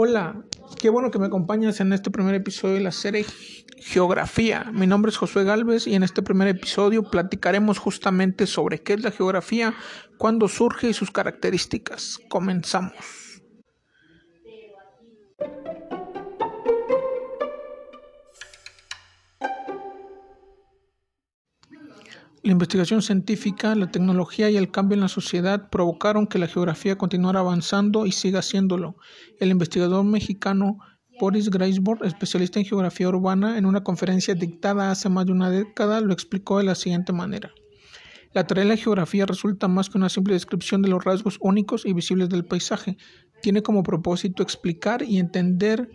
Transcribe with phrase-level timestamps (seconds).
[0.00, 0.44] Hola,
[0.78, 3.26] qué bueno que me acompañas en este primer episodio de la serie
[3.78, 4.70] Geografía.
[4.72, 9.02] Mi nombre es Josué Galvez y en este primer episodio platicaremos justamente sobre qué es
[9.02, 9.74] la geografía,
[10.16, 12.20] cuándo surge y sus características.
[12.28, 12.94] Comenzamos.
[22.44, 26.96] La investigación científica, la tecnología y el cambio en la sociedad provocaron que la geografía
[26.96, 28.96] continuara avanzando y siga haciéndolo.
[29.40, 30.78] El investigador mexicano
[31.18, 36.00] Boris Greisborg, especialista en geografía urbana, en una conferencia dictada hace más de una década,
[36.00, 37.50] lo explicó de la siguiente manera.
[38.34, 41.84] La tarea de la geografía resulta más que una simple descripción de los rasgos únicos
[41.84, 42.96] y visibles del paisaje.
[43.42, 45.88] Tiene como propósito explicar y entender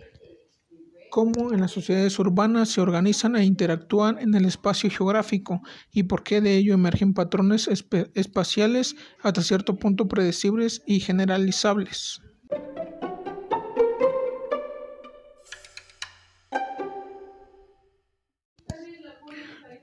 [1.14, 6.24] cómo en las sociedades urbanas se organizan e interactúan en el espacio geográfico y por
[6.24, 7.68] qué de ello emergen patrones
[8.14, 12.20] espaciales hasta cierto punto predecibles y generalizables.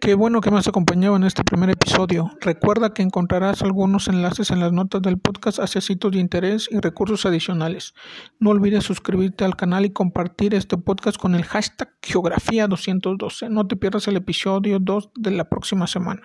[0.01, 2.31] Qué bueno que me has acompañado en este primer episodio.
[2.41, 6.79] Recuerda que encontrarás algunos enlaces en las notas del podcast hacia sitios de interés y
[6.79, 7.93] recursos adicionales.
[8.39, 13.49] No olvides suscribirte al canal y compartir este podcast con el hashtag Geografía212.
[13.49, 16.23] No te pierdas el episodio 2 de la próxima semana.